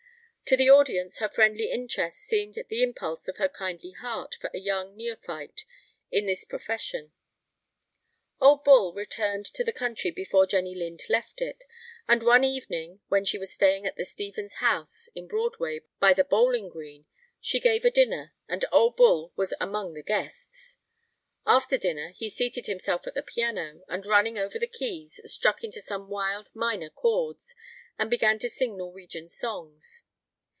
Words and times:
To 0.47 0.57
the 0.57 0.69
audience 0.69 1.19
her 1.19 1.29
friendly 1.29 1.71
interest 1.71 2.17
seemed 2.17 2.55
the 2.67 2.83
impulse 2.83 3.29
of 3.29 3.37
her 3.37 3.47
kindly 3.47 3.91
heart 3.91 4.35
for 4.41 4.51
a 4.53 4.59
young 4.59 4.97
neophyte 4.97 5.63
in 6.11 6.25
this 6.25 6.43
profession. 6.43 7.05
To 7.05 7.07
Mr. 7.07 7.13
Otto 7.13 8.47
Goldschmidt! 8.47 8.47
Ole 8.49 8.61
Bull 8.65 8.93
returned 8.93 9.45
to 9.45 9.63
the 9.63 9.71
country 9.71 10.11
before 10.11 10.45
Jenny 10.45 10.75
Lind 10.75 11.03
left 11.07 11.39
it, 11.39 11.63
and 12.05 12.21
one 12.21 12.43
evening, 12.43 12.99
when 13.07 13.23
she 13.23 13.37
was 13.37 13.53
staying 13.53 13.85
at 13.87 13.95
the 13.95 14.03
Stevens 14.03 14.55
House, 14.55 15.07
in 15.15 15.25
Broadway 15.29 15.83
by 16.01 16.11
the 16.11 16.25
Bowling 16.25 16.67
Green, 16.67 17.05
she 17.39 17.61
gave 17.61 17.85
a 17.85 17.89
dinner, 17.89 18.33
and 18.49 18.65
Ole 18.73 18.91
Bull 18.91 19.31
was 19.37 19.53
among 19.61 19.93
the 19.93 20.03
guests. 20.03 20.75
After 21.45 21.77
dinner 21.77 22.09
he 22.09 22.29
seated 22.29 22.65
himself 22.65 23.07
at 23.07 23.13
the 23.13 23.23
piano, 23.23 23.85
and 23.87 24.05
running 24.05 24.37
over 24.37 24.59
the 24.59 24.67
keys, 24.67 25.21
struck 25.33 25.63
into 25.63 25.79
some 25.79 26.09
wild 26.09 26.51
minor 26.53 26.89
chords, 26.89 27.55
and 27.97 28.09
began 28.09 28.37
to 28.39 28.49
sing 28.49 28.75
Norwegian 28.75 29.29
songs. 29.29 30.03